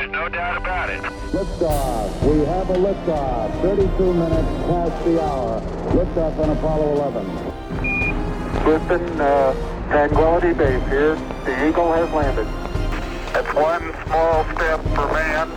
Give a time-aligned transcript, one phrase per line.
[0.00, 1.02] there's no doubt about it.
[1.32, 2.22] Liftoff.
[2.22, 3.60] We have a liftoff.
[3.60, 5.60] 32 minutes past the hour.
[5.92, 7.26] Liftoff on Apollo 11.
[8.64, 11.16] Houston, uh, Tranquility Base here.
[11.44, 12.46] The Eagle has landed.
[13.34, 15.48] That's one small step for man,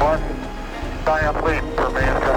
[0.00, 0.22] one
[1.04, 2.33] giant leap for mankind.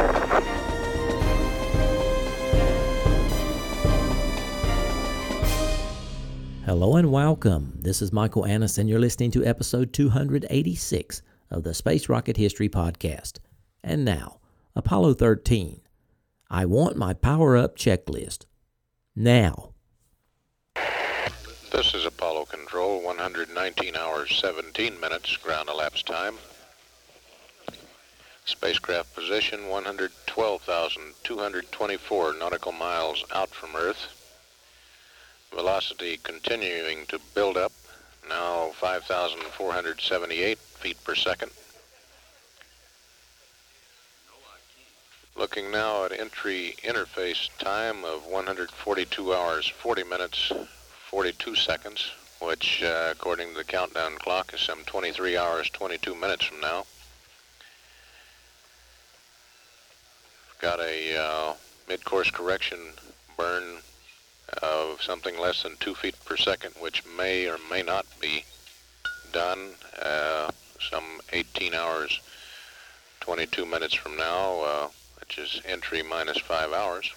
[6.67, 7.80] Hello and welcome.
[7.80, 12.67] This is Michael Annis, and you're listening to episode 286 of the Space Rocket History
[12.67, 13.39] Podcast.
[13.81, 14.41] And now,
[14.75, 15.80] Apollo 13.
[16.49, 18.48] I want my power up checklist.
[19.16, 19.75] Now.
[21.72, 26.36] This is Apollo Control, 119 hours 17 minutes ground elapsed time.
[28.44, 34.16] Spacecraft position 112,224 nautical miles out from Earth.
[35.53, 37.72] Velocity continuing to build up,
[38.30, 41.52] now 5,478 feet per second.
[45.36, 50.52] Looking now at entry interface time of 142 hours 40 minutes
[51.09, 56.45] 42 seconds, which uh, according to the countdown clock is some 23 hours 22 minutes
[56.45, 56.86] from now.
[60.59, 61.53] Got a uh,
[61.88, 62.80] mid-course correction
[63.38, 63.78] burn
[64.62, 68.44] of something less than two feet per second, which may or may not be
[69.31, 72.22] done uh, some 18 hours,
[73.22, 74.88] 22 minutes from now, uh,
[75.20, 77.14] which is entry minus five hours.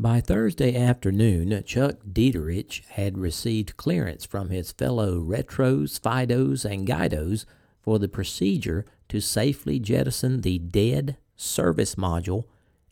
[0.00, 7.46] By Thursday afternoon, Chuck Deiterich had received clearance from his fellow Retros, Fidos, and Guidos
[7.82, 12.44] for the procedure to safely jettison the dead service module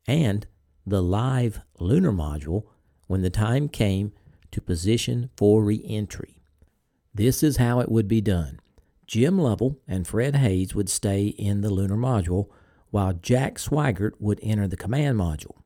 [0.09, 0.49] and
[0.87, 2.65] the live lunar module
[3.09, 4.13] when the time came
[4.53, 6.41] to position for reentry.
[7.13, 8.61] This is how it would be done.
[9.07, 12.49] Jim Lovell and Fred Haise would stay in the lunar module
[12.91, 15.57] while Jack Swigert would enter the command module.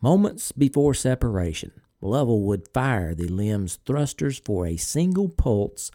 [0.00, 5.90] Moments before separation, Lovell would fire the LEM's thrusters for a single pulse,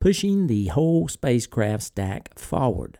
[0.00, 2.98] pushing the whole spacecraft stack forward.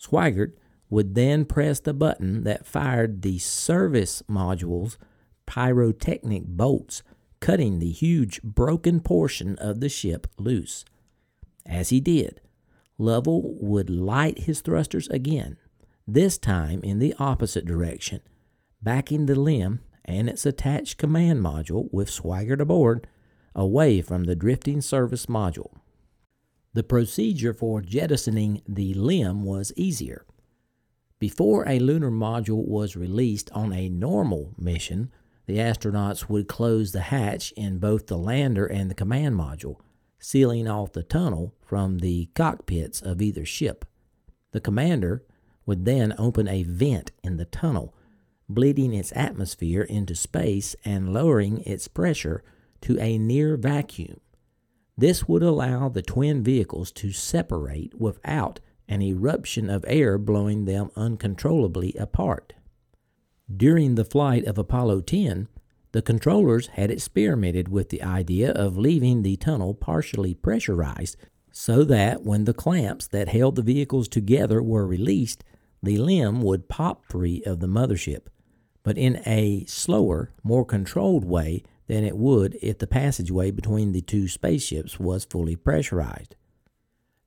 [0.00, 0.52] Swigert
[0.88, 4.98] would then press the button that fired the service module's
[5.46, 7.02] pyrotechnic bolts,
[7.40, 10.84] cutting the huge broken portion of the ship loose.
[11.64, 12.40] As he did,
[12.98, 15.56] Lovell would light his thrusters again,
[16.06, 18.20] this time in the opposite direction,
[18.80, 23.06] backing the LEM and its attached command module with Swigert aboard
[23.54, 25.74] away from the drifting service module.
[26.74, 30.24] The procedure for jettisoning the LEM was easier.
[31.18, 35.10] Before a lunar module was released on a normal mission,
[35.46, 39.80] the astronauts would close the hatch in both the lander and the command module,
[40.18, 43.86] sealing off the tunnel from the cockpits of either ship.
[44.52, 45.24] The commander
[45.64, 47.94] would then open a vent in the tunnel,
[48.48, 52.44] bleeding its atmosphere into space and lowering its pressure
[52.82, 54.20] to a near vacuum.
[54.98, 60.90] This would allow the twin vehicles to separate without an eruption of air blowing them
[60.96, 62.54] uncontrollably apart.
[63.54, 65.48] During the flight of Apollo 10,
[65.92, 71.16] the controllers had experimented with the idea of leaving the tunnel partially pressurized
[71.50, 75.42] so that when the clamps that held the vehicles together were released,
[75.82, 78.26] the LEM would pop free of the mothership,
[78.82, 84.02] but in a slower, more controlled way than it would if the passageway between the
[84.02, 86.34] two spaceships was fully pressurized.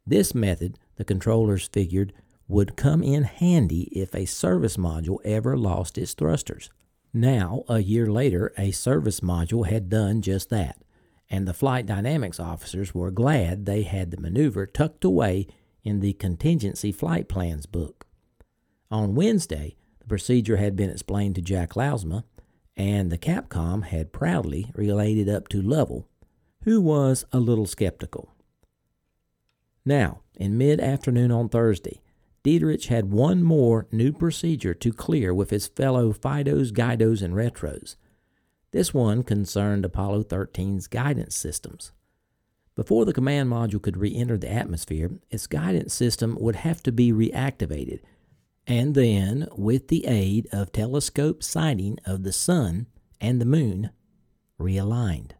[0.05, 2.11] This method the controllers figured
[2.49, 6.69] would come in handy if a service module ever lost its thrusters.
[7.13, 10.83] Now, a year later, a service module had done just that,
[11.29, 15.47] and the flight dynamics officers were glad they had the maneuver tucked away
[15.83, 18.05] in the contingency flight plans book.
[18.91, 22.25] On Wednesday, the procedure had been explained to Jack Lousma,
[22.75, 26.09] and the Capcom had proudly relayed it up to Lovell,
[26.63, 28.33] who was a little skeptical.
[29.85, 32.01] Now, in mid afternoon on Thursday,
[32.43, 37.97] Deiterich had one more new procedure to clear with his fellow Fidos, Guidos, and Retros.
[38.71, 41.91] This one concerned Apollo 13's guidance systems.
[42.75, 46.93] Before the command module could re enter the atmosphere, its guidance system would have to
[46.93, 47.99] be reactivated,
[48.65, 52.87] and then, with the aid of telescope sighting of the sun
[53.19, 53.89] and the moon,
[54.57, 55.31] realigned.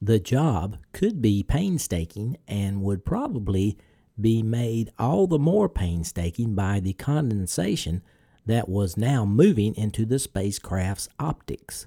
[0.00, 3.78] The job could be painstaking and would probably
[4.20, 8.02] be made all the more painstaking by the condensation
[8.46, 11.86] that was now moving into the spacecraft's optics.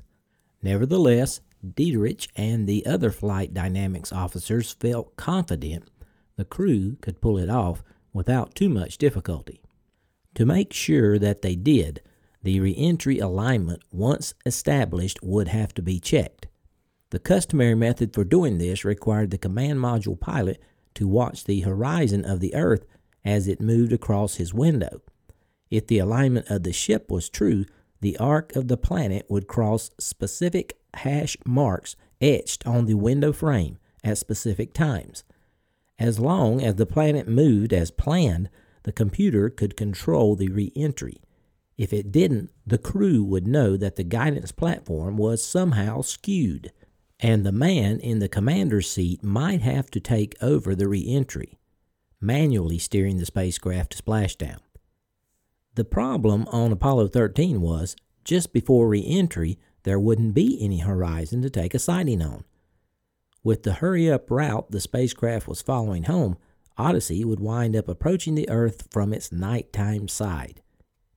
[0.61, 5.89] Nevertheless, Deiterich and the other flight dynamics officers felt confident
[6.37, 7.83] the crew could pull it off
[8.13, 9.61] without too much difficulty.
[10.35, 12.01] To make sure that they did,
[12.43, 16.47] the reentry alignment once established would have to be checked.
[17.09, 20.61] The customary method for doing this required the command module pilot
[20.95, 22.85] to watch the horizon of the Earth
[23.23, 25.01] as it moved across his window.
[25.69, 27.65] If the alignment of the ship was true,
[28.01, 33.77] the arc of the planet would cross specific hash marks etched on the window frame
[34.03, 35.23] at specific times.
[35.97, 38.49] As long as the planet moved as planned,
[38.83, 41.21] the computer could control the re entry.
[41.77, 46.71] If it didn't, the crew would know that the guidance platform was somehow skewed,
[47.25, 51.57] and the man in the commander's seat might have to take over the re entry,
[52.21, 54.59] manually steering the spacecraft to splashdown.
[55.73, 61.41] The problem on Apollo 13 was just before re entry, there wouldn't be any horizon
[61.41, 62.43] to take a sighting on.
[63.43, 66.37] With the hurry up route the spacecraft was following home,
[66.77, 70.61] Odyssey would wind up approaching the Earth from its nighttime side,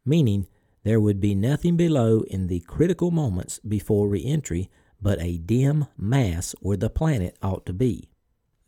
[0.07, 0.47] meaning
[0.85, 5.87] there would be nothing below in the critical moments before re entry but a dim
[5.97, 8.11] mass where the planet ought to be.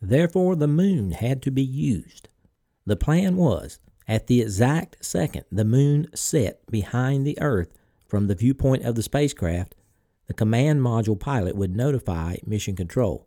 [0.01, 2.29] Therefore, the moon had to be used.
[2.85, 7.77] The plan was at the exact second the moon set behind the Earth
[8.11, 9.73] from the viewpoint of the spacecraft,
[10.27, 13.25] the command module pilot would notify Mission Control.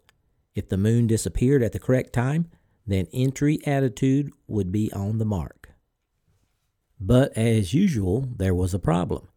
[0.54, 2.50] If the moon disappeared at the correct time,
[2.86, 5.70] then entry attitude would be on the mark.
[7.00, 9.28] But as usual, there was a problem.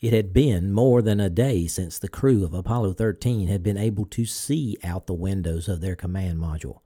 [0.00, 3.76] It had been more than a day since the crew of Apollo 13 had been
[3.76, 6.80] able to see out the windows of their command module.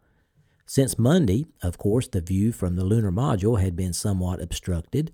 [0.64, 5.12] Since Monday, of course, the view from the lunar module had been somewhat obstructed,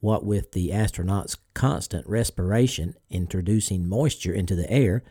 [0.00, 5.04] what with the astronauts' constant respiration introducing moisture into the air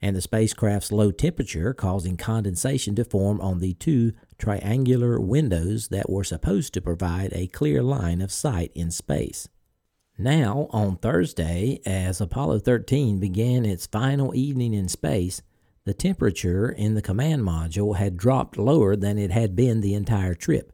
[0.00, 6.08] and the spacecraft's low temperature causing condensation to form on the two triangular windows that
[6.08, 9.48] were supposed to provide a clear line of sight in space.
[10.18, 15.42] Now, on Thursday, as Apollo 13 began its final evening in space,
[15.84, 20.34] the temperature in the command module had dropped lower than it had been the entire
[20.34, 20.72] trip,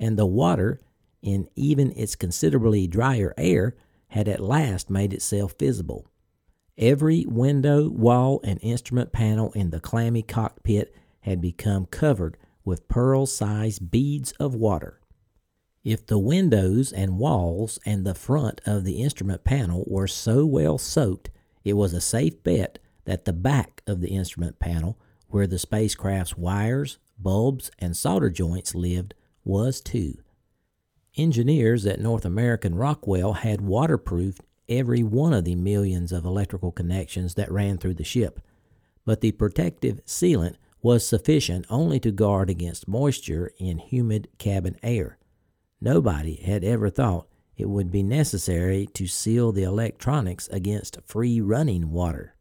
[0.00, 0.80] and the water
[1.20, 3.76] in even its considerably drier air
[4.08, 6.06] had at last made itself visible.
[6.78, 13.26] Every window, wall, and instrument panel in the clammy cockpit had become covered with pearl
[13.26, 15.00] sized beads of water.
[15.88, 20.76] If the windows and walls and the front of the instrument panel were so well
[20.76, 21.30] soaked,
[21.64, 24.98] it was a safe bet that the back of the instrument panel,
[25.28, 29.14] where the spacecraft's wires, bulbs, and solder joints lived,
[29.46, 30.18] was too.
[31.16, 37.32] Engineers at North American Rockwell had waterproofed every one of the millions of electrical connections
[37.36, 38.40] that ran through the ship,
[39.06, 45.16] but the protective sealant was sufficient only to guard against moisture in humid cabin air.
[45.80, 51.90] Nobody had ever thought it would be necessary to seal the electronics against free running
[51.90, 52.34] water.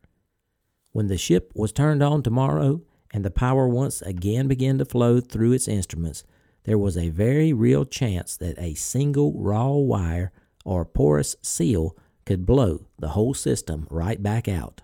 [0.92, 5.20] When the ship was turned on tomorrow and the power once again began to flow
[5.20, 6.24] through its instruments,
[6.64, 10.32] there was a very real chance that a single raw wire
[10.66, 14.82] or porous seal could blow the whole system right back out.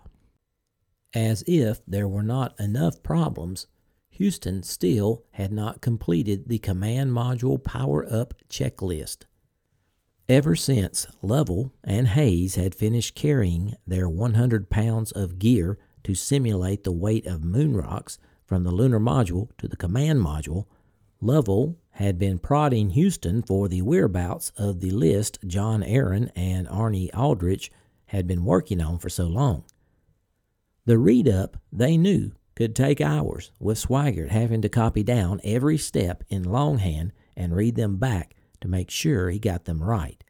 [1.13, 3.67] As if there were not enough problems,
[4.13, 9.23] Houston still had not completed the command module power up checklist.
[10.29, 16.83] Ever since Lovell and Haise had finished carrying their 100 pounds of gear to simulate
[16.83, 20.65] the weight of moon rocks from the lunar module to the command module,
[21.19, 27.09] Lovell had been prodding Houston for the whereabouts of the list John Aaron and Arnie
[27.17, 27.71] Aldrich
[28.07, 29.63] had been working on for so long.
[30.85, 35.77] The read up, they knew, could take hours, with Swigert having to copy down every
[35.77, 40.23] step in longhand and read them back to make sure he got them right.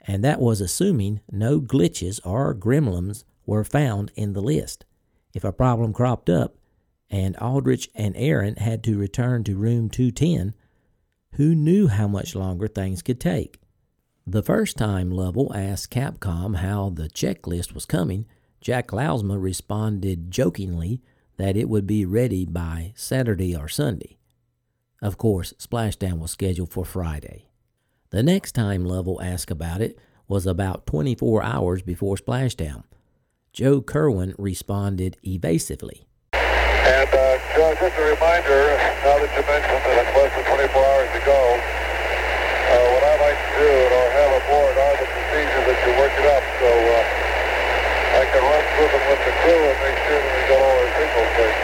[0.00, 4.84] And that was assuming no glitches or gremlins were found in the list.
[5.34, 6.56] If a problem cropped up,
[7.10, 10.54] and Aldrich and Aaron had to return to room 210,
[11.32, 13.60] who knew how much longer things could take?
[14.26, 18.26] The first time Lovell asked Capcom how the checklist was coming,
[18.60, 21.00] Jack Lousma responded jokingly
[21.38, 24.18] that it would be ready by Saturday or Sunday.
[25.00, 27.46] Of course, Splashdown was scheduled for Friday.
[28.10, 32.84] The next time Lovell asked about it was about 24 hours before splashdown.
[33.52, 36.08] Joe Kerwin responded evasively.
[36.32, 37.36] And uh,
[37.78, 41.38] just a reminder, now that you mentioned that it's less than 24 hours to go,
[41.38, 45.92] uh, what I'd like to do, and I'll have aboard, are the procedures that you
[46.00, 47.28] worked it up, so uh,
[48.18, 50.76] I can run through them with the crew and make sure that we got all
[50.80, 51.58] our signals right.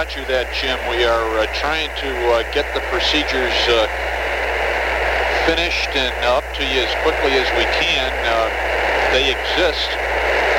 [0.00, 0.80] Roger that, Jim.
[0.88, 3.84] We are uh, trying to uh, get the procedures uh,
[5.44, 8.08] finished and up to you as quickly as we can.
[8.24, 8.48] Uh,
[9.12, 9.92] they exist.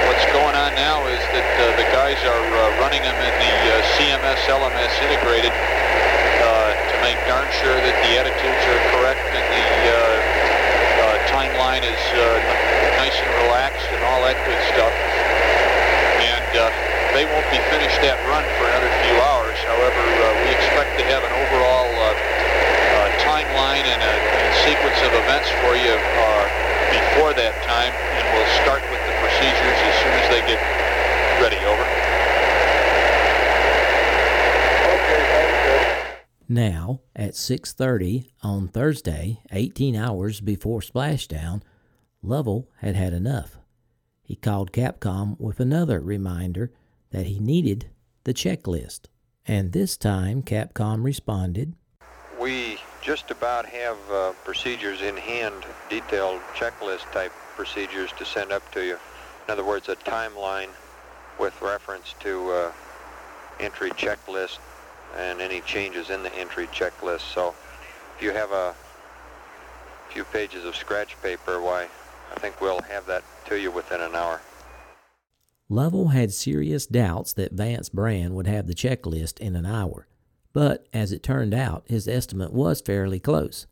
[0.06, 3.82] What's going on now is that uh, the guys are uh, running them in the
[3.98, 11.82] CMS LMS integrated to make darn sure that the attitudes are correct and the timeline
[11.82, 11.98] is
[13.02, 14.94] nice and relaxed and all that good stuff.
[17.12, 19.60] And they won't be finished that run for another few hours.
[19.68, 24.96] However, uh, we expect to have an overall uh, uh, timeline and a, a, sequence
[25.04, 26.48] of events for you uh,
[26.88, 30.62] before that time, and we'll start with the procedures as soon as they get
[31.44, 31.60] ready.
[31.68, 31.84] Over.
[36.48, 41.62] Now, at 6:30 on Thursday, 18 hours before splashdown,
[42.24, 43.58] Lovell had had enough.
[44.24, 46.72] He called Capcom with another reminder
[47.12, 47.90] that he needed
[48.24, 49.02] the checklist.
[49.48, 51.76] And this time Capcom responded,
[52.40, 58.70] "We just about have uh, procedures in hand, detailed checklist type procedures to send up
[58.72, 58.98] to you.
[59.48, 60.70] In other words, a timeline
[61.40, 62.72] with reference to uh,
[63.60, 64.60] entry checklist
[65.18, 67.34] and any changes in the entry checklist.
[67.34, 67.54] So
[68.16, 68.76] if you have a
[70.10, 71.88] few pages of scratch paper, why,
[72.36, 74.40] I think we'll have that to you within an hour.
[75.72, 80.08] Lovell had serious doubts that Vance Brand would have the checklist in an hour
[80.54, 83.68] but as it turned out, his estimate was fairly close.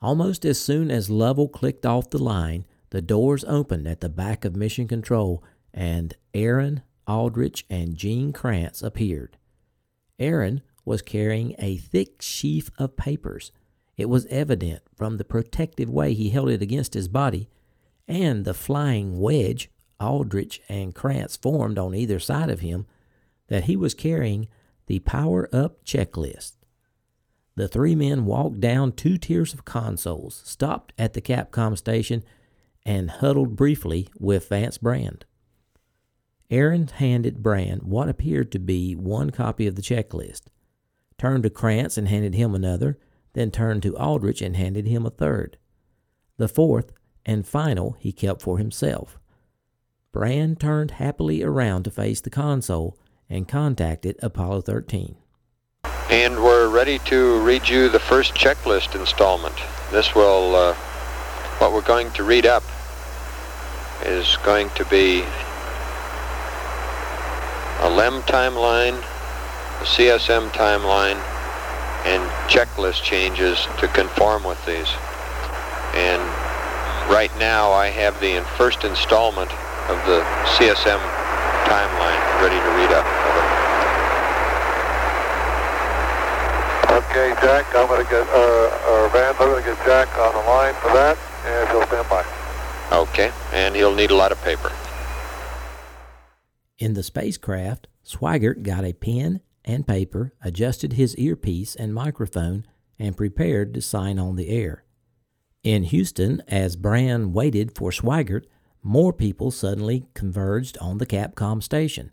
[0.00, 4.44] Almost as soon as Lovell clicked off the line, the doors opened at the back
[4.44, 5.42] of Mission Control
[5.74, 9.36] and Aaron, Aldrich, and Gene Kranz appeared.
[10.18, 13.50] Aaron was carrying a thick sheaf of papers.
[13.96, 17.48] It was evident from the protective way he held it against his body
[18.06, 19.68] and the flying wedge
[20.00, 22.86] Aldrich and Kranz formed on either side of him
[23.48, 24.48] that he was carrying
[24.86, 26.52] the Power Up Checklist.
[27.56, 32.22] The three men walked down two tiers of consoles, stopped at the Capcom station,
[32.86, 35.24] and huddled briefly with Vance Brand.
[36.50, 40.42] Aaron handed Brand what appeared to be one copy of the checklist,
[41.18, 42.98] turned to Kranz and handed him another,
[43.34, 45.58] then turned to Aldrich and handed him a third.
[46.36, 46.92] The fourth
[47.26, 49.18] and final he kept for himself.
[50.10, 52.96] Brand turned happily around to face the console
[53.28, 55.16] and contacted Apollo 13.
[56.08, 59.54] And we're ready to read you the first checklist installment.
[59.92, 60.74] This will, uh,
[61.58, 62.62] what we're going to read up
[64.06, 65.20] is going to be
[67.80, 71.22] a LEM timeline, a CSM timeline,
[72.06, 74.88] and checklist changes to conform with these.
[75.92, 76.22] And
[77.12, 79.50] right now I have the first installment
[79.88, 80.20] of the
[80.56, 81.00] CSM
[81.64, 83.06] timeline ready to read up.
[86.90, 90.34] Okay, Jack, I'm going to get, uh, or Van, I'm going to get Jack on
[90.34, 92.24] the line for that, and he'll stand by.
[92.92, 94.72] Okay, and he'll need a lot of paper.
[96.78, 102.66] In the spacecraft, Swigert got a pen and paper, adjusted his earpiece and microphone,
[102.98, 104.84] and prepared to sign on the air.
[105.62, 108.44] In Houston, as Brand waited for Swigert,
[108.88, 112.10] more people suddenly converged on the Capcom station.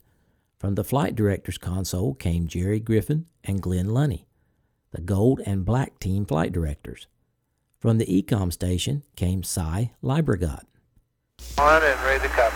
[0.60, 4.25] From the flight director's console came Gerry Griffin and Glynn Lunney
[4.96, 7.08] the gold and black team flight directors.
[7.79, 10.63] From the EECOM station came Sy Liebergot.
[11.58, 12.55] On and ready to copy.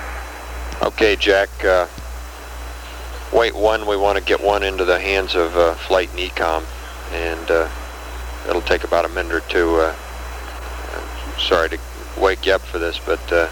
[0.82, 1.50] Okay, Jack.
[1.64, 1.86] Uh,
[3.34, 6.64] wait one, we want to get one into the hands of uh, flight and EECOM,
[7.12, 7.70] and uh,
[8.48, 9.76] it'll take about a minute or two.
[9.76, 9.94] Uh,
[11.38, 11.80] sorry to
[12.18, 13.50] wake you up for this, but uh,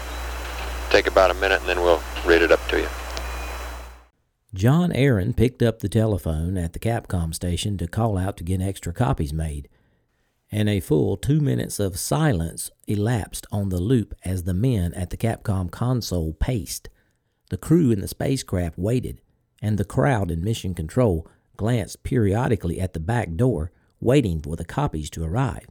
[0.90, 2.88] take about a minute and then we'll read it up to you.
[4.54, 8.62] John Aaron picked up the telephone at the Capcom station to call out to get
[8.62, 9.68] extra copies made,
[10.50, 15.10] and a full two minutes of silence elapsed on the loop as the men at
[15.10, 16.88] the Capcom console paced.
[17.50, 19.20] The crew in the spacecraft waited,
[19.60, 24.64] and the crowd in Mission Control glanced periodically at the back door, waiting for the
[24.64, 25.66] copies to arrive.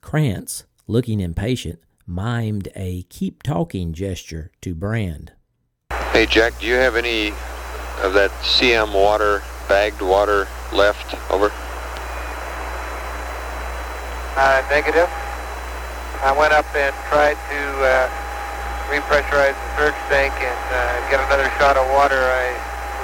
[0.00, 5.32] Kranz, looking impatient, mimed a keep talking gesture to Brand.
[6.12, 7.28] Hey, Jack, do you have any
[8.02, 11.14] of that CM water, bagged water left?
[11.30, 11.50] Over.
[14.36, 15.08] Uh, negative.
[16.24, 18.08] I went up and tried to uh,
[18.90, 22.18] repressurize the surge tank and uh, get another shot of water.
[22.18, 22.50] I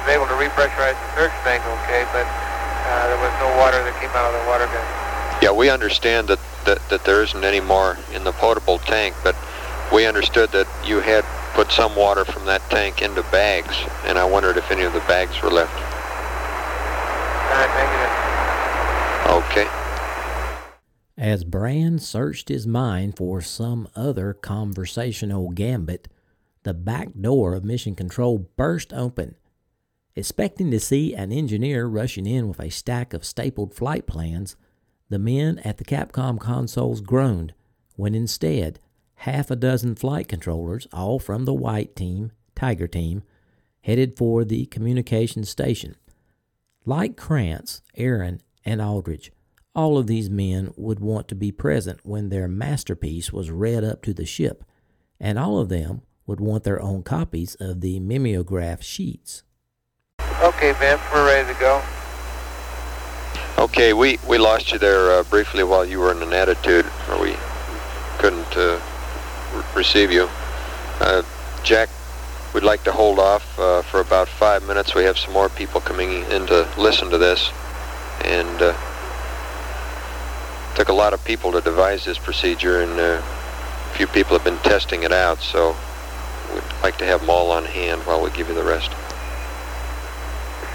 [0.01, 3.95] was able to repressurize the surge tank okay, but uh, there was no water that
[4.01, 4.87] came out of the water gun.
[5.43, 9.37] Yeah, we understand that, that, that there isn't any more in the potable tank, but
[9.93, 11.25] we understood that you had
[11.55, 15.01] put some water from that tank into bags, and I wondered if any of the
[15.01, 15.75] bags were left.
[17.53, 18.31] Uh, negative.
[19.51, 19.81] Okay.
[21.19, 26.09] As Brand searched his mind for some other conversational gambit,
[26.63, 29.35] the back door of Mission Control burst open.
[30.17, 34.57] Expecting to see an engineer rushing in with a stack of stapled flight plans,
[35.11, 37.53] the men at the Capcom consoles groaned
[37.97, 38.79] when instead
[39.17, 43.23] half a dozen flight controllers, all from the white team, Tiger team,
[43.83, 45.97] headed for the communications station.
[46.87, 49.31] Like Kranz, Aaron, and Aldrich,
[49.75, 54.03] all of these men would want to be present when their masterpiece was read up
[54.03, 54.65] to the ship,
[55.19, 59.43] and all of them would want their own copies of the mimeograph sheets.
[60.43, 61.83] Okay, Vince, we're ready to go.
[63.61, 67.21] Okay, we, we lost you there uh, briefly while you were in an attitude, or
[67.21, 67.37] we
[68.17, 68.81] couldn't uh,
[69.53, 70.31] re- receive you.
[70.99, 71.23] Uh,
[71.63, 71.91] Jack,
[72.55, 74.95] we'd like to hold off uh, for about five minutes.
[74.95, 77.51] We have some more people coming in to listen to this,
[78.25, 78.73] and uh,
[80.75, 84.45] took a lot of people to devise this procedure, and uh, a few people have
[84.45, 85.77] been testing it out, so
[86.55, 88.91] we'd like to have them all on hand while we give you the rest.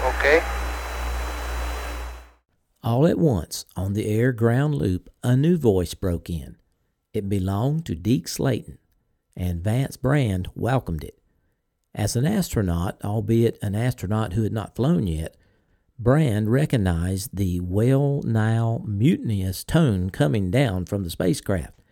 [0.04, 0.40] Okay.
[2.86, 6.54] All at once, on the air ground loop, a new voice broke in.
[7.12, 8.78] It belonged to Deke Slayton,
[9.34, 11.18] and Vance Brand welcomed it.
[11.96, 15.36] As an astronaut, albeit an astronaut who had not flown yet,
[15.98, 21.82] Brand recognized the well now mutinous tone coming down from the spacecraft,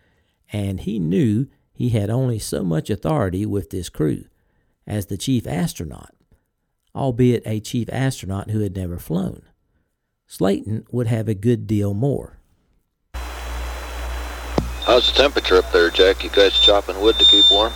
[0.53, 4.23] and he knew he had only so much authority with this crew
[4.87, 6.15] as the chief astronaut,
[6.95, 9.41] albeit a chief astronaut who had never flown.
[10.27, 12.39] Slayton would have a good deal more.
[14.85, 16.23] How's the temperature up there, Jack?
[16.23, 17.73] You guys chopping wood to keep warm?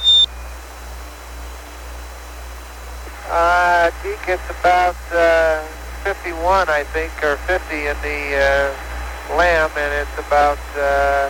[3.29, 5.63] Uh, Deke, it's about uh,
[6.03, 11.29] 51, I think, or 50 in the uh, LEM, and it's about, uh,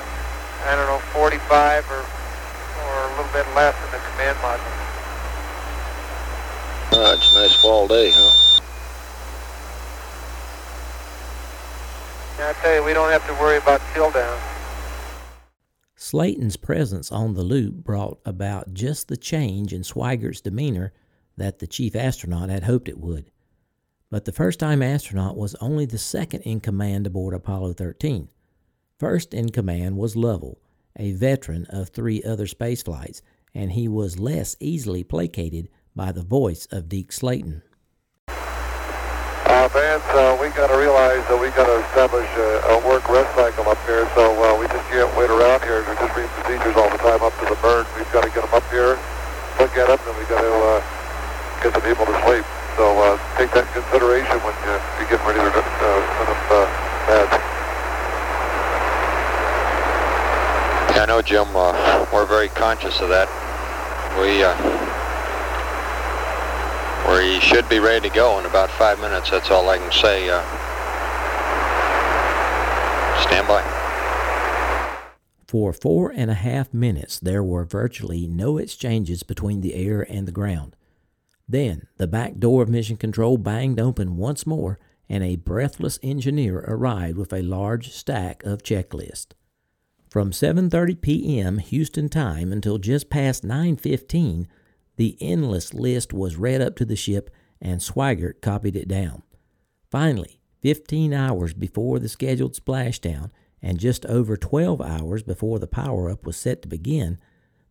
[0.65, 2.03] I don't know, 45 or, or
[3.03, 4.75] a little bit less in the command module.
[6.91, 8.61] Uh, it's a nice fall day, huh?
[12.41, 14.39] I tell you, we don't have to worry about chill down.
[15.95, 20.93] Slayton's presence on the loop brought about just the change in Swigert's demeanor
[21.35, 23.31] that the chief astronaut had hoped it would.
[24.09, 28.29] But the first time astronaut was only the second in command aboard Apollo 13.
[28.97, 30.61] First in command was Lovell,
[30.97, 33.21] a veteran of three other space flights,
[33.53, 37.61] and he was less easily placated by the voice of Deke Slayton.
[39.69, 43.29] Vance, uh, we got to realize that we got to establish a, a work rest
[43.37, 46.73] cycle up here, so uh, we just can't wait around here and just read procedures
[46.73, 47.85] all the time up to the burn.
[47.93, 48.97] We've got to get them up here,
[49.61, 50.81] look at them, and we got to uh,
[51.61, 52.41] get the people to sleep.
[52.81, 56.41] So uh, take that in consideration when you, you get ready to uh, send them
[56.49, 56.65] uh,
[57.05, 57.33] pads.
[60.97, 61.45] Yeah, I know, Jim.
[61.53, 61.77] Uh,
[62.09, 63.29] we're very conscious of that.
[64.17, 64.57] We uh,
[67.11, 69.29] we should be ready to go in about five minutes.
[69.29, 70.29] That's all I can say.
[70.29, 70.41] Uh,
[73.21, 73.63] stand by.
[75.47, 80.27] For four and a half minutes, there were virtually no exchanges between the air and
[80.27, 80.75] the ground.
[81.47, 84.77] Then the back door of Mission Control banged open once more,
[85.09, 89.31] and a breathless engineer arrived with a large stack of checklists.
[90.11, 91.57] From 7:30 p.m.
[91.57, 94.45] Houston time until just past 9:15,
[94.99, 97.29] the endless list was read up to the ship
[97.61, 99.23] and Swigert copied it down.
[99.89, 103.31] Finally, 15 hours before the scheduled splashdown
[103.61, 107.17] and just over 12 hours before the power up was set to begin,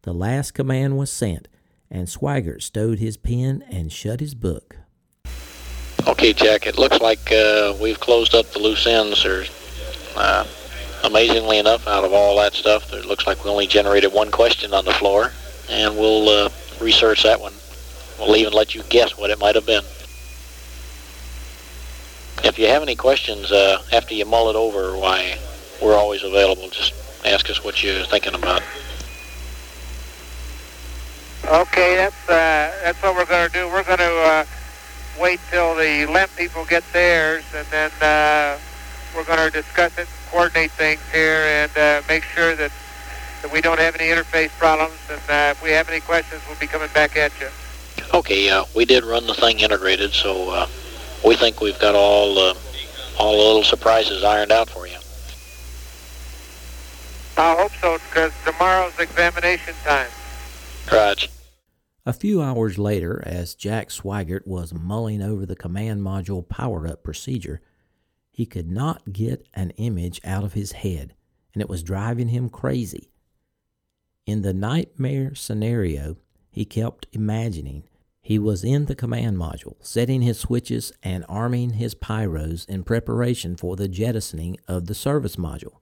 [0.03, 1.49] the last command was sent
[1.91, 4.77] and Swigert stowed his pen and shut his book.
[6.07, 9.23] Okay, Jack, it looks like uh, we've closed up the loose ends.
[9.23, 9.51] There's,
[10.17, 10.47] uh,
[11.05, 14.73] amazingly enough, out of all that stuff, it looks like we only generated one question
[14.73, 15.33] on the floor,
[15.69, 16.49] and we'll uh,
[16.81, 17.55] research that one.
[18.19, 19.85] We'll even let you guess what it might have been.
[22.45, 25.39] If you have any questions uh, after you mull it over, why,
[25.83, 26.69] we're always available.
[26.69, 28.63] Just ask us what you're thinking about.
[31.45, 33.69] Okay, that's uh, that's what we're going to do.
[33.69, 34.45] We're going to uh,
[35.21, 38.59] wait till the LEM people get theirs, and then uh,
[39.17, 42.71] we're going to discuss it, coordinate things here, and uh, make sure that,
[43.43, 44.99] that we don't have any interface problems.
[45.11, 47.49] And uh, if we have any questions, we'll be coming back at you.
[48.15, 50.67] Okay, uh, we did run the thing integrated, so uh,
[51.25, 52.55] we think we've got all uh,
[53.19, 54.97] all the little surprises ironed out for you.
[57.37, 60.09] I hope so, because tomorrow's examination time.
[60.91, 61.31] Raj.
[62.07, 67.03] A few hours later, as Jack Swigert was mulling over the command module power up
[67.05, 67.61] procedure,
[68.31, 71.15] he could not get an image out of his head,
[71.53, 73.11] and it was driving him crazy.
[74.29, 76.19] In the nightmare scenario,
[76.51, 77.85] he kept imagining
[78.21, 83.57] he was in the command module, setting his switches and arming his pyros in preparation
[83.57, 85.79] for the jettisoning of the service module.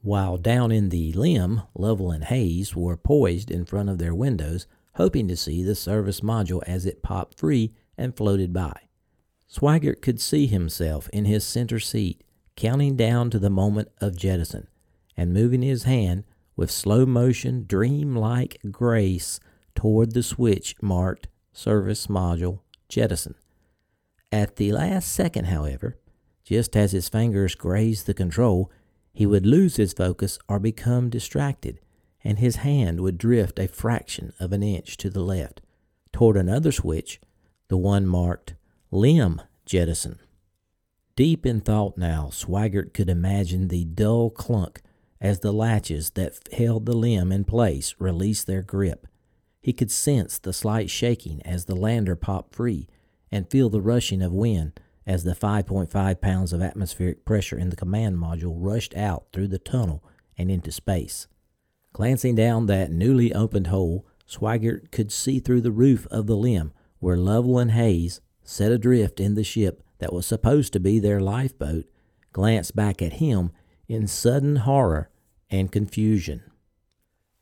[0.00, 4.66] While down in the LEM, Lovell and Haise were poised in front of their windows,
[4.94, 8.72] hoping to see the service module as it popped free and floated by.
[9.46, 12.24] Swigert could see himself in his center seat,
[12.56, 14.66] counting down to the moment of jettison,
[15.14, 16.24] and moving his hand
[16.60, 19.40] with slow motion, dream-like grace
[19.74, 23.34] toward the switch marked Service Module Jettison.
[24.30, 25.96] At the last second, however,
[26.44, 28.70] just as his fingers grazed the control,
[29.14, 31.80] he would lose his focus or become distracted,
[32.22, 35.62] and his hand would drift a fraction of an inch to the left
[36.12, 37.22] toward another switch,
[37.68, 38.52] the one marked
[38.90, 40.18] LEM Jettison.
[41.16, 44.82] Deep in thought now, Swigert could imagine the dull clunk
[45.20, 49.06] as the latches that held the LEM in place released their grip.
[49.60, 52.88] He could sense the slight shaking as the lander popped free
[53.30, 57.76] and feel the rushing of wind as the 5.5 pounds of atmospheric pressure in the
[57.76, 60.02] command module rushed out through the tunnel
[60.38, 61.26] and into space.
[61.92, 66.72] Glancing down that newly opened hole, Swigert could see through the roof of the LEM
[67.00, 71.20] where Lovell and Haise, set adrift in the ship that was supposed to be their
[71.20, 71.86] lifeboat,
[72.32, 73.50] glanced back at him
[73.90, 75.10] in sudden horror
[75.50, 76.40] and confusion.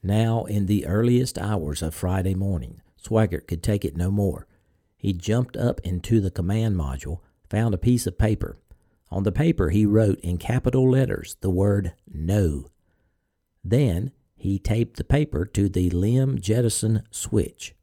[0.02, 4.46] Now, in the earliest hours of Friday morning, Swigert could take it no more.
[4.96, 8.56] He jumped up into the command module, found a piece of paper.
[9.10, 12.70] On the paper, he wrote in capital letters the word no.
[13.62, 17.74] Then he taped the paper to the LEM jettison switch.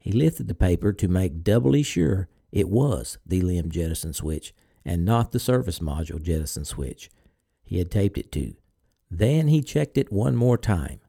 [0.00, 4.52] He lifted the paper to make doubly sure it was the LEM jettison switch
[4.84, 7.08] and not the service module jettison switch
[7.64, 8.54] he had taped it to.
[9.10, 11.00] Then he checked it one more time.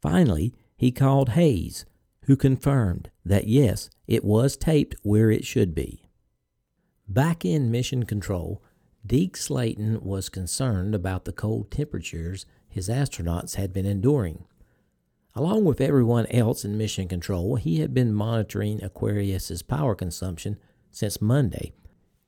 [0.00, 1.84] Finally, he called Haise,
[2.22, 6.08] who confirmed that yes, it was taped where it should be.
[7.06, 8.62] Back in Mission Control,
[9.06, 14.44] Deke Slayton was concerned about the cold temperatures his astronauts had been enduring.
[15.34, 20.56] Along with everyone else in Mission Control, he had been monitoring Aquarius's power consumption
[20.90, 21.72] since Monday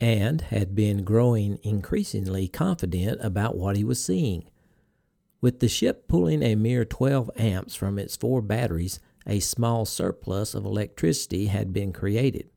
[0.01, 4.45] and had been growing increasingly confident about what he was seeing.
[5.41, 10.55] With the ship pulling a mere 12 amps from its four batteries, a small surplus
[10.55, 12.49] of electricity had been created.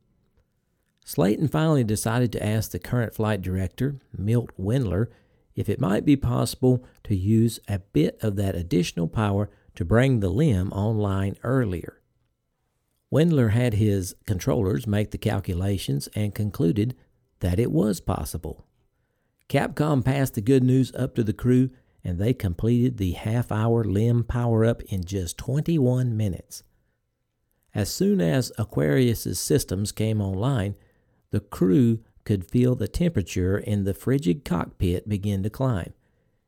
[1.05, 5.07] Slayton finally decided to ask the current flight director, Milt Windler,
[5.55, 10.19] if it might be possible to use a bit of that additional power to bring
[10.19, 12.01] the LEM online earlier.
[13.11, 16.95] Windler had his controllers make the calculations and concluded
[17.39, 18.65] that it was possible.
[19.47, 21.69] Capcom passed the good news up to the crew
[22.03, 26.63] and they completed the half hour LEM power up in just 21 minutes.
[27.73, 30.75] As soon as Aquarius's systems came online,
[31.31, 35.93] the crew could feel the temperature in the frigid cockpit begin to climb.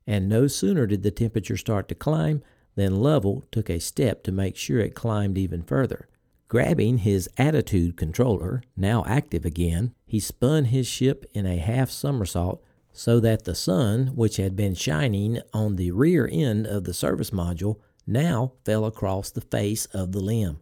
[0.08, 2.41] And no sooner did the temperature start to climb
[2.75, 6.08] than Lovell took a step to make sure it climbed even further.
[6.47, 12.62] Grabbing his attitude controller, now active again, he spun his ship in a half somersault
[12.91, 17.30] so that the sun, which had been shining on the rear end of the service
[17.30, 20.60] module, now fell across the face of the LEM.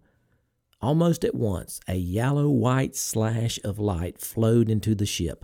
[0.82, 5.44] Almost at once, a yellow white slash of light flowed into the ship.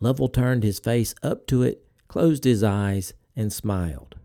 [0.00, 4.16] Lovell turned his face up to it, closed his eyes, and smiled.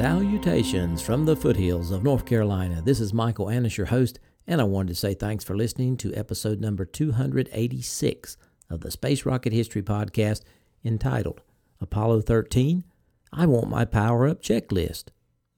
[0.00, 2.80] Salutations from the foothills of North Carolina.
[2.82, 6.14] This is Michael Annis, your host, and I wanted to say thanks for listening to
[6.14, 8.38] episode number 286
[8.70, 10.40] of the Space Rocket History Podcast
[10.82, 11.42] entitled
[11.82, 12.82] Apollo 13
[13.30, 15.08] I Want My Power Up Checklist.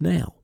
[0.01, 0.35] Now.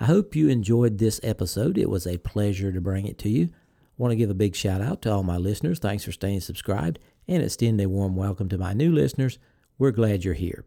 [0.00, 1.76] I hope you enjoyed this episode.
[1.76, 3.50] It was a pleasure to bring it to you.
[3.52, 5.78] I want to give a big shout out to all my listeners.
[5.78, 9.38] Thanks for staying subscribed and extend a warm welcome to my new listeners.
[9.76, 10.64] We're glad you're here.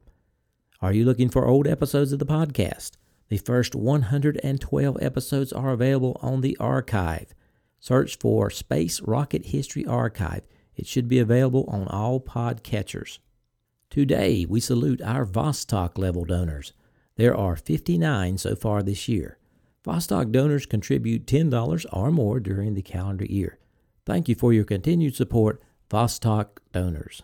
[0.86, 2.92] Are you looking for old episodes of the podcast?
[3.30, 7.34] The first 112 episodes are available on the archive.
[7.80, 10.44] Search for Space Rocket History Archive.
[10.76, 13.18] It should be available on all podcatchers.
[13.90, 16.72] Today, we salute our Vostok level donors.
[17.16, 19.40] There are 59 so far this year.
[19.84, 23.58] Vostok donors contribute $10 or more during the calendar year.
[24.06, 27.24] Thank you for your continued support, Vostok donors.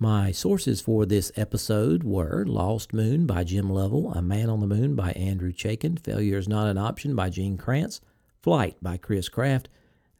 [0.00, 4.66] My sources for this episode were Lost Moon by Jim Lovell, A Man on the
[4.68, 8.00] Moon by Andrew Chaikin, Failure is Not an Option by Gene Kranz,
[8.40, 9.68] Flight by Chris Kraft,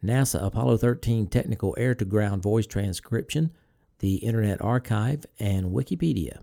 [0.03, 3.53] NASA Apollo 13 Technical Air to Ground Voice Transcription,
[4.01, 6.41] the Internet Archive, and Wikipedia.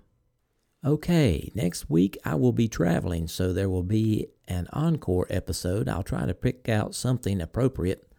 [0.85, 5.89] Okay, next week I will be traveling, so there will be an encore episode.
[5.89, 8.09] I'll try to pick out something appropriate.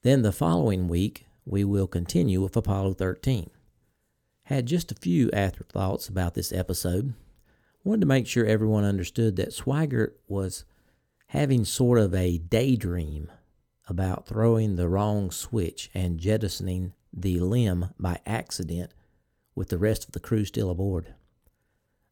[0.00, 3.50] Then the following week, we will continue with Apollo 13.
[4.48, 7.12] Had just a few afterthoughts about this episode.
[7.84, 10.64] Wanted to make sure everyone understood that Swigert was
[11.26, 13.30] having sort of a daydream
[13.90, 18.94] about throwing the wrong switch and jettisoning the LEM by accident
[19.54, 21.12] with the rest of the crew still aboard.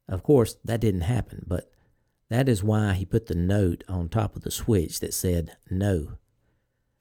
[0.07, 1.73] Of course, that didn't happen, but
[2.29, 6.19] that is why he put the note on top of the switch that said no,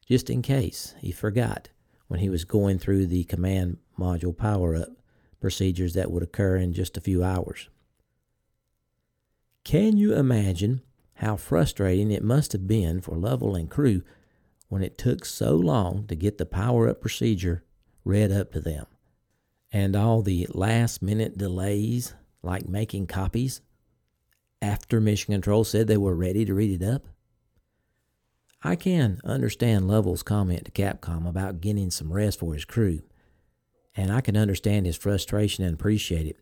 [0.08, 1.72] just in case he forgot
[2.08, 4.96] when he was going through the command module power up
[5.40, 7.70] procedures that would occur in just a few hours.
[9.64, 10.82] Can you imagine
[11.16, 14.04] how frustrating it must have been for Lovell and crew
[14.68, 17.64] when it took so long to get the power up procedure
[18.04, 18.86] read up to them?
[19.72, 23.62] And all the last minute delays like making copies
[24.62, 27.08] after Mission Control said they were ready to read it up?
[28.64, 33.02] I can understand Lovell's comment to Capcom about getting some rest for his crew,
[33.96, 36.40] and I can understand his frustration and appreciate it.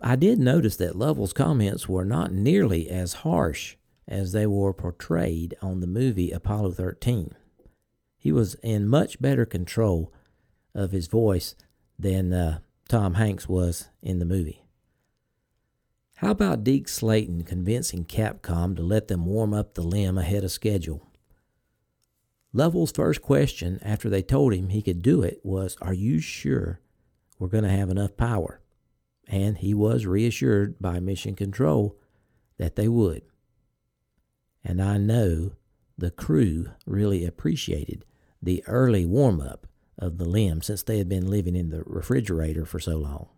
[0.00, 3.76] I did notice that Lovell's comments were not nearly as harsh
[4.08, 7.34] as they were portrayed on the movie Apollo 13.
[8.16, 10.12] He was in much better control
[10.74, 11.54] of his voice
[11.98, 14.64] than uh, Tom Hanks was in the movie.
[16.16, 20.50] How about Deke Slayton convincing Capcom to let them warm up the LEM ahead of
[20.50, 21.09] schedule?
[22.52, 26.80] Lovell's first question after they told him he could do it was, Are you sure
[27.38, 28.60] we're going to have enough power?
[29.28, 31.96] And he was reassured by Mission Control
[32.58, 33.22] that they would.
[34.64, 35.52] And I know
[35.96, 38.04] the crew really appreciated
[38.42, 39.66] the early warm up
[39.98, 43.28] of the LEM since they had been living in the refrigerator for so long.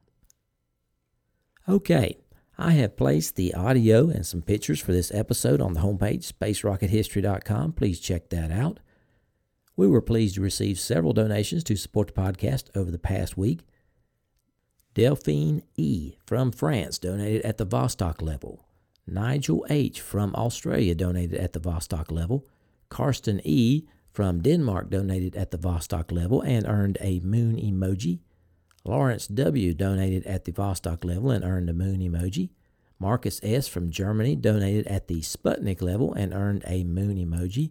[1.68, 2.18] Okay,
[2.56, 7.72] I have placed the audio and some pictures for this episode on the homepage, spacerockethistory.com.
[7.72, 8.80] Please check that out.
[9.76, 13.60] We were pleased to receive several donations to support the podcast over the past week.
[14.94, 16.16] Delphine E.
[16.26, 18.66] from France donated at the Vostok level.
[19.06, 20.00] Nigel H.
[20.00, 22.46] from Australia donated at the Vostok level.
[22.90, 23.84] Karsten E.
[24.12, 28.20] from Denmark donated at the Vostok level and earned a moon emoji.
[28.84, 29.72] Lawrence W.
[29.72, 32.50] donated at the Vostok level and earned a moon emoji.
[32.98, 33.66] Marcus S.
[33.66, 37.70] from Germany donated at the Sputnik level and earned a moon emoji.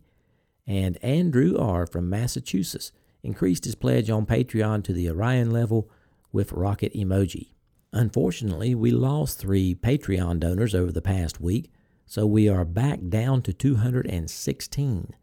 [0.72, 1.86] And Andrew R.
[1.86, 5.90] from Massachusetts increased his pledge on Patreon to the Orion level
[6.32, 7.50] with rocket emoji.
[7.92, 11.74] Unfortunately, we lost three Patreon donors over the past week,
[12.06, 15.14] so we are back down to 216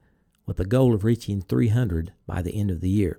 [0.45, 3.19] with a goal of reaching 300 by the end of the year.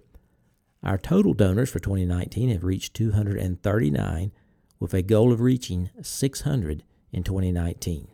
[0.84, 4.32] Our total donors for 2019 have reached 239
[4.80, 8.08] with a goal of reaching 600 in 2019.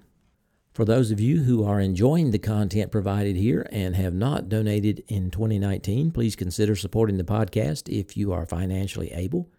[0.76, 5.04] For those of you who are enjoying the content provided here and have not donated
[5.08, 9.50] in 2019, please consider supporting the podcast if you are financially able.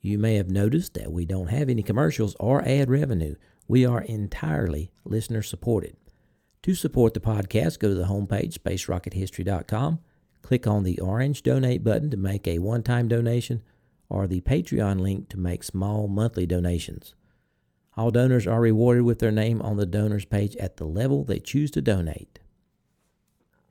[0.00, 3.36] You may have noticed that we don't have any commercials or ad revenue.
[3.68, 5.96] We are entirely listener supported.
[6.64, 10.00] To support the podcast, go to the homepage, spacerockethistory.com
[10.42, 13.62] Click on the orange donate button to make a one time donation
[14.08, 17.14] or the Patreon link to make small monthly donations.
[17.96, 21.38] All donors are rewarded with their name on the donors page at the level they
[21.38, 22.38] choose to donate.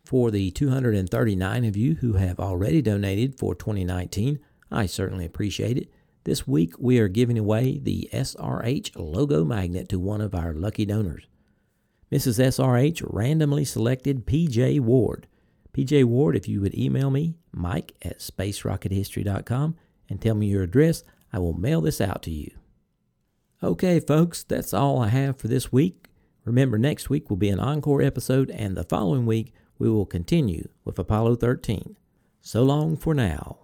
[0.05, 5.89] For the 239 of you who have already donated for 2019, I certainly appreciate it.
[6.23, 10.85] This week we are giving away the SRH logo magnet to one of our lucky
[10.85, 11.27] donors.
[12.11, 12.43] Mrs.
[12.43, 15.27] SRH randomly selected PJ Ward.
[15.73, 19.77] PJ Ward, if you would email me, mike at spacerockethistory.com,
[20.09, 22.51] and tell me your address, I will mail this out to you.
[23.63, 26.07] Okay, folks, that's all I have for this week.
[26.45, 30.67] Remember, next week will be an encore episode, and the following week we will continue
[30.83, 31.95] with Apollo 13.
[32.41, 33.60] So long for now.